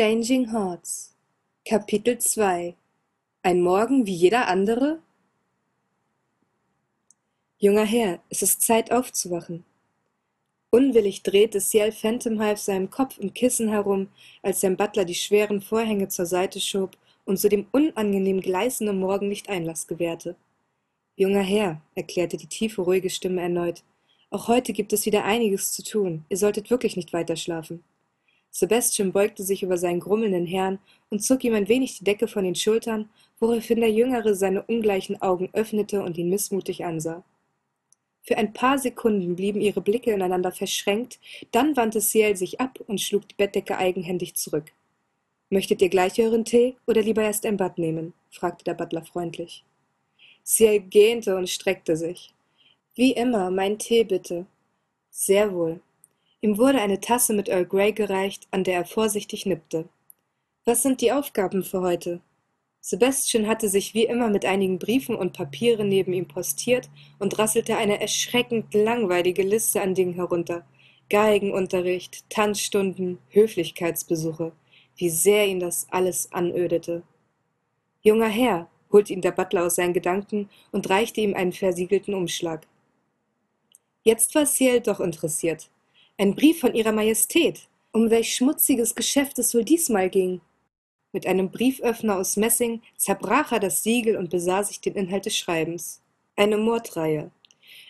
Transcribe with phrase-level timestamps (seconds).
[0.00, 1.14] Changing Hearts
[1.68, 2.74] Kapitel 2
[3.42, 5.00] Ein Morgen wie jeder andere?
[7.58, 9.62] Junger Herr, es ist Zeit aufzuwachen.
[10.70, 14.08] Unwillig drehte Ciel Phantomhive seinem Kopf im Kissen herum,
[14.40, 16.96] als sein Butler die schweren Vorhänge zur Seite schob
[17.26, 20.34] und so dem unangenehm gleißenden Morgenlicht Einlass gewährte.
[21.16, 23.82] Junger Herr, erklärte die tiefe, ruhige Stimme erneut,
[24.30, 26.24] auch heute gibt es wieder einiges zu tun.
[26.30, 27.84] Ihr solltet wirklich nicht weiter schlafen.
[28.50, 30.78] Sebastian beugte sich über seinen grummelnden Herrn
[31.08, 35.20] und zog ihm ein wenig die Decke von den Schultern, woraufhin der Jüngere seine ungleichen
[35.22, 37.24] Augen öffnete und ihn missmutig ansah.
[38.22, 41.18] Für ein paar Sekunden blieben ihre Blicke ineinander verschränkt,
[41.52, 44.72] dann wandte Ciel sich ab und schlug die Bettdecke eigenhändig zurück.
[45.48, 48.12] Möchtet ihr gleich euren Tee oder lieber erst ein Bad nehmen?
[48.30, 49.64] fragte der Butler freundlich.
[50.44, 52.34] Ciel gähnte und streckte sich.
[52.94, 54.46] Wie immer, mein Tee bitte.
[55.10, 55.80] Sehr wohl.
[56.42, 59.88] Ihm wurde eine Tasse mit Earl Grey gereicht, an der er vorsichtig nippte.
[60.64, 62.20] Was sind die Aufgaben für heute?
[62.80, 67.76] Sebastian hatte sich wie immer mit einigen Briefen und Papieren neben ihm postiert und rasselte
[67.76, 70.64] eine erschreckend langweilige Liste an Dingen herunter.
[71.10, 74.52] Geigenunterricht, Tanzstunden, Höflichkeitsbesuche.
[74.96, 77.02] Wie sehr ihn das alles anödete.
[78.00, 82.66] Junger Herr, holte ihn der Butler aus seinen Gedanken und reichte ihm einen versiegelten Umschlag.
[84.02, 85.68] Jetzt war Ciel doch interessiert.
[86.20, 87.62] Ein Brief von Ihrer Majestät.
[87.92, 90.42] Um welch schmutziges Geschäft es wohl diesmal ging.
[91.12, 95.38] Mit einem Brieföffner aus Messing zerbrach er das Siegel und besah sich den Inhalt des
[95.38, 96.02] Schreibens.
[96.36, 97.30] Eine Mordreihe.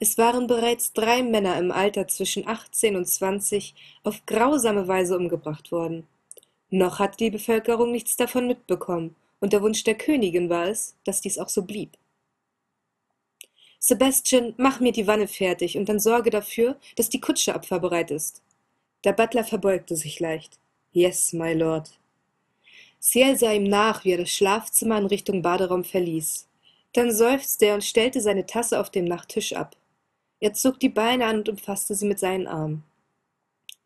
[0.00, 5.70] Es waren bereits drei Männer im Alter zwischen achtzehn und zwanzig auf grausame Weise umgebracht
[5.70, 6.04] worden.
[6.68, 11.20] Noch hat die Bevölkerung nichts davon mitbekommen, und der Wunsch der Königin war es, dass
[11.20, 11.96] dies auch so blieb.
[13.88, 18.42] Sebastian, mach mir die Wanne fertig und dann sorge dafür, dass die Kutsche abfahrbereit ist.
[19.04, 20.58] Der Butler verbeugte sich leicht.
[20.90, 21.96] Yes, my lord.
[23.00, 26.48] Ciel sah ihm nach, wie er das Schlafzimmer in Richtung Baderaum verließ.
[26.94, 29.76] Dann seufzte er und stellte seine Tasse auf dem Nachttisch ab.
[30.40, 32.82] Er zog die Beine an und umfasste sie mit seinen Armen.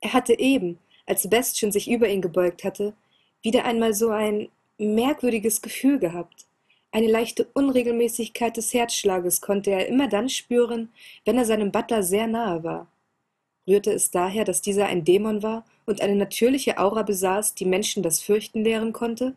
[0.01, 2.95] Er hatte eben, als Sebastian sich über ihn gebeugt hatte,
[3.43, 6.47] wieder einmal so ein merkwürdiges Gefühl gehabt.
[6.93, 10.93] Eine leichte Unregelmäßigkeit des Herzschlages konnte er immer dann spüren,
[11.25, 12.89] wenn er seinem Butler sehr nahe war.
[13.69, 18.03] Rührte es daher, dass dieser ein Dämon war und eine natürliche Aura besaß, die Menschen
[18.03, 19.37] das Fürchten lehren konnte?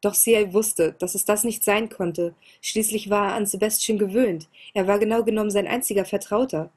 [0.00, 2.34] Doch Ciel wusste, dass es das nicht sein konnte.
[2.60, 4.48] Schließlich war er an Sebastian gewöhnt.
[4.72, 6.70] Er war genau genommen sein einziger Vertrauter.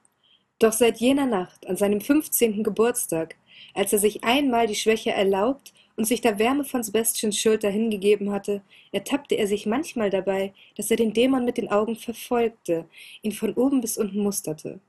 [0.59, 3.35] Doch seit jener Nacht, an seinem fünfzehnten Geburtstag,
[3.75, 8.31] als er sich einmal die Schwäche erlaubt und sich der Wärme von Sebastians Schulter hingegeben
[8.31, 8.61] hatte,
[8.91, 12.85] ertappte er sich manchmal dabei, dass er den Dämon mit den Augen verfolgte,
[13.21, 14.79] ihn von oben bis unten musterte.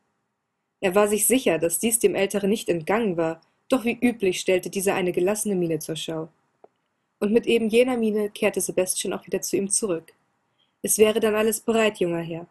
[0.81, 4.71] Er war sich sicher, dass dies dem Älteren nicht entgangen war, doch wie üblich stellte
[4.71, 6.29] dieser eine gelassene Miene zur Schau.
[7.21, 10.13] Und mit eben jener Miene kehrte Sebastian auch wieder zu ihm zurück.
[10.83, 12.47] Es wäre dann alles bereit, junger Herr.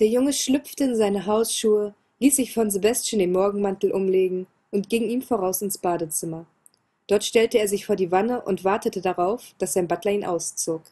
[0.00, 5.08] Der Junge schlüpfte in seine Hausschuhe, ließ sich von Sebastian den Morgenmantel umlegen und ging
[5.08, 6.46] ihm voraus ins Badezimmer.
[7.06, 10.82] Dort stellte er sich vor die Wanne und wartete darauf, dass sein Butler ihn auszog.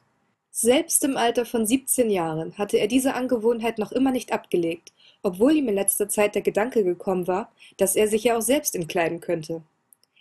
[0.50, 4.92] Selbst im Alter von siebzehn Jahren hatte er diese Angewohnheit noch immer nicht abgelegt,
[5.22, 8.76] obwohl ihm in letzter Zeit der Gedanke gekommen war, dass er sich ja auch selbst
[8.76, 9.62] entkleiden könnte.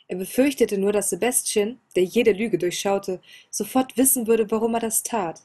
[0.08, 3.22] Er befürchtete nur, dass Sebastian, der jede Lüge durchschaute,
[3.52, 5.42] sofort wissen würde, warum er das tat.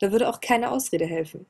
[0.00, 1.46] Da würde auch keine Ausrede helfen.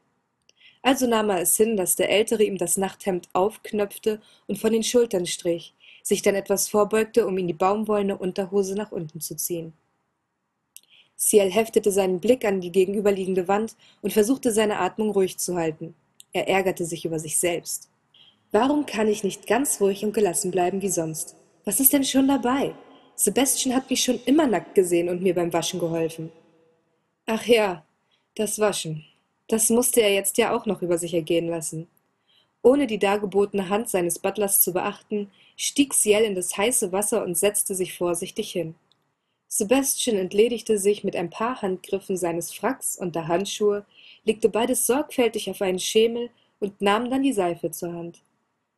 [0.82, 4.84] Also nahm er es hin, dass der Ältere ihm das Nachthemd aufknöpfte und von den
[4.84, 5.72] Schultern strich,
[6.04, 9.72] sich dann etwas vorbeugte, um ihm die baumwollene Unterhose nach unten zu ziehen.
[11.18, 15.94] Ciel heftete seinen Blick an die gegenüberliegende Wand und versuchte seine Atmung ruhig zu halten.
[16.32, 17.88] Er ärgerte sich über sich selbst.
[18.52, 21.36] Warum kann ich nicht ganz ruhig und gelassen bleiben wie sonst?
[21.64, 22.74] Was ist denn schon dabei?
[23.16, 26.30] Sebastian hat mich schon immer nackt gesehen und mir beim Waschen geholfen.
[27.26, 27.86] Ach ja,
[28.34, 29.04] das Waschen.
[29.48, 31.88] Das musste er jetzt ja auch noch über sich ergehen lassen.
[32.64, 37.36] Ohne die dargebotene Hand seines Butlers zu beachten, stieg Ciel in das heiße Wasser und
[37.36, 38.74] setzte sich vorsichtig hin.
[39.48, 43.84] Sebastian entledigte sich mit ein paar Handgriffen seines Fracks und der Handschuhe,
[44.24, 48.22] legte beides sorgfältig auf einen Schemel und nahm dann die Seife zur Hand.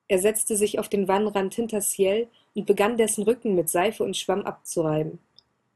[0.09, 4.17] Er setzte sich auf den Wannrand hinter Ciel und begann dessen Rücken mit Seife und
[4.17, 5.21] Schwamm abzureiben.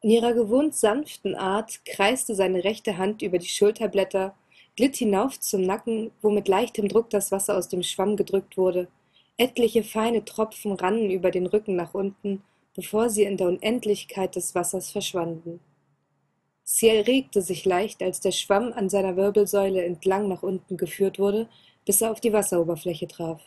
[0.03, 4.35] In ihrer gewohnt sanften Art kreiste seine rechte Hand über die Schulterblätter
[4.81, 8.89] glitt hinauf zum Nacken, wo mit leichtem Druck das Wasser aus dem Schwamm gedrückt wurde.
[9.37, 12.43] Etliche feine Tropfen rannen über den Rücken nach unten,
[12.75, 15.61] bevor sie in der Unendlichkeit des Wassers verschwanden.
[16.65, 21.47] Ciel regte sich leicht, als der Schwamm an seiner Wirbelsäule entlang nach unten geführt wurde,
[21.85, 23.43] bis er auf die Wasseroberfläche traf.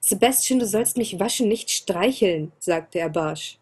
[0.00, 3.58] Sebastian, du sollst mich waschen, nicht streicheln, sagte er barsch.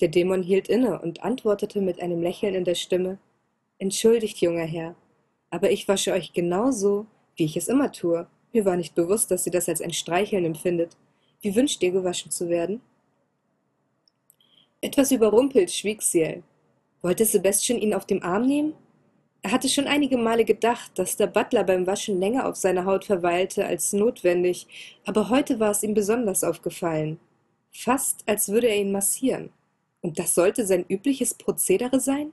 [0.00, 3.18] Der Dämon hielt inne und antwortete mit einem Lächeln in der Stimme
[3.78, 4.96] Entschuldigt, junger Herr,
[5.50, 7.06] aber ich wasche euch genau so,
[7.36, 8.26] wie ich es immer tue.
[8.52, 10.96] Mir war nicht bewusst, dass ihr das als ein Streicheln empfindet.
[11.40, 12.80] Wie wünscht ihr, gewaschen zu werden?
[14.80, 16.42] Etwas überrumpelt schwieg Ciel.
[17.02, 18.74] Wollte Sebastian ihn auf dem Arm nehmen?
[19.42, 23.04] Er hatte schon einige Male gedacht, dass der Butler beim Waschen länger auf seiner Haut
[23.04, 24.66] verweilte als notwendig,
[25.06, 27.20] aber heute war es ihm besonders aufgefallen.
[27.70, 29.50] Fast als würde er ihn massieren.
[30.00, 32.32] Und das sollte sein übliches Prozedere sein?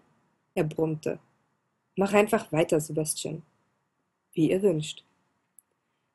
[0.56, 1.20] Er brummte.
[1.96, 3.42] Mach einfach weiter, Sebastian.
[4.34, 5.04] Wie ihr wünscht.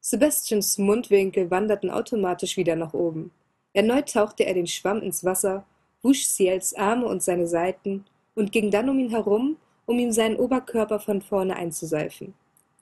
[0.00, 3.30] Sebastians Mundwinkel wanderten automatisch wieder nach oben.
[3.72, 5.64] Erneut tauchte er den Schwamm ins Wasser,
[6.02, 8.04] wusch Ciels Arme und seine Seiten
[8.34, 9.56] und ging dann um ihn herum,
[9.86, 12.34] um ihm seinen Oberkörper von vorne einzuseifen.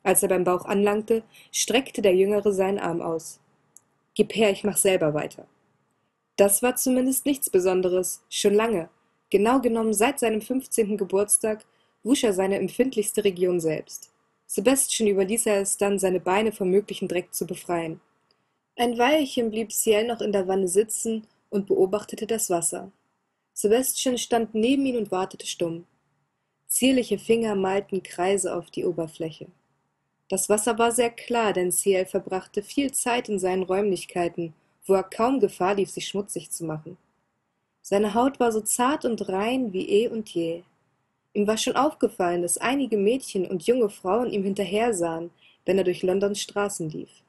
[0.02, 1.22] Als er beim Bauch anlangte,
[1.52, 3.40] streckte der Jüngere seinen Arm aus.
[4.14, 5.46] Gib her, ich mach selber weiter.
[6.36, 8.88] Das war zumindest nichts Besonderes, schon lange,
[9.30, 11.64] genau genommen seit seinem fünfzehnten Geburtstag,
[12.08, 14.10] wusch er seine empfindlichste Region selbst.
[14.46, 18.00] Sebastian überließ er es dann, seine Beine vom möglichen Dreck zu befreien.
[18.76, 22.90] Ein Weilchen blieb Ciel noch in der Wanne sitzen und beobachtete das Wasser.
[23.52, 25.84] Sebastian stand neben ihn und wartete stumm.
[26.66, 29.46] Zierliche Finger malten Kreise auf die Oberfläche.
[30.28, 34.55] Das Wasser war sehr klar, denn Ciel verbrachte viel Zeit in seinen Räumlichkeiten
[34.88, 36.96] wo er kaum Gefahr lief, sich schmutzig zu machen.
[37.82, 40.62] Seine Haut war so zart und rein wie eh und je.
[41.34, 45.30] Ihm war schon aufgefallen, dass einige Mädchen und junge Frauen ihm hinterhersahen,
[45.64, 47.22] wenn er durch Londons Straßen lief.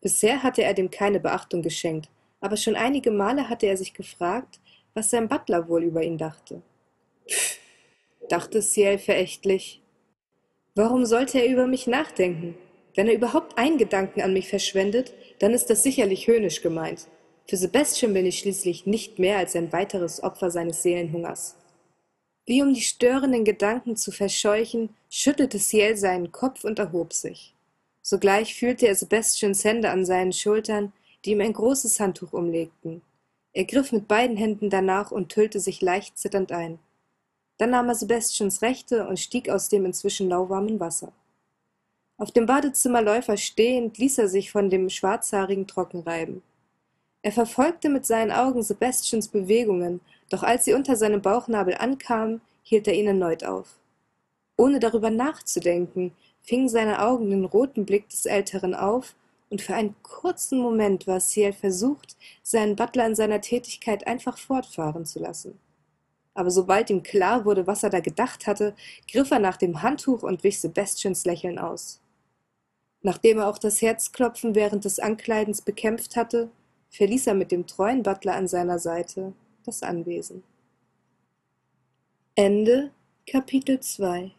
[0.00, 2.08] Bisher hatte er dem keine Beachtung geschenkt,
[2.40, 4.60] aber schon einige Male hatte er sich gefragt,
[4.94, 6.62] was sein Butler wohl über ihn dachte.
[7.28, 7.58] Pff,
[8.28, 9.80] dachte Ciel verächtlich.
[10.74, 12.56] Warum sollte er über mich nachdenken?
[12.94, 17.08] Wenn er überhaupt einen Gedanken an mich verschwendet, dann ist das sicherlich höhnisch gemeint.
[17.48, 21.56] Für Sebastian bin ich schließlich nicht mehr als ein weiteres Opfer seines Seelenhungers.
[22.48, 27.52] Wie um die störenden Gedanken zu verscheuchen, schüttelte Ciel seinen Kopf und erhob sich.
[28.00, 30.94] Sogleich fühlte er Sebastians Hände an seinen Schultern,
[31.26, 33.02] die ihm ein großes Handtuch umlegten.
[33.52, 36.78] Er griff mit beiden Händen danach und hüllte sich leicht zitternd ein.
[37.58, 41.12] Dann nahm er Sebastians rechte und stieg aus dem inzwischen lauwarmen Wasser.
[42.16, 46.42] Auf dem Badezimmerläufer stehend ließ er sich von dem Schwarzhaarigen trocken reiben.
[47.28, 52.88] Er verfolgte mit seinen Augen Sebastians Bewegungen, doch als sie unter seinem Bauchnabel ankamen, hielt
[52.88, 53.76] er ihn erneut auf.
[54.56, 59.14] Ohne darüber nachzudenken, fingen seine Augen den roten Blick des Älteren auf,
[59.50, 65.04] und für einen kurzen Moment war Ciel versucht, seinen Butler in seiner Tätigkeit einfach fortfahren
[65.04, 65.58] zu lassen.
[66.32, 68.74] Aber sobald ihm klar wurde, was er da gedacht hatte,
[69.12, 72.00] griff er nach dem Handtuch und wich Sebastians Lächeln aus.
[73.02, 76.50] Nachdem er auch das Herzklopfen während des Ankleidens bekämpft hatte,
[76.90, 79.32] verließ er mit dem treuen Butler an seiner Seite
[79.64, 80.42] das Anwesen.
[82.34, 82.92] Ende
[83.26, 84.32] Kapitel 2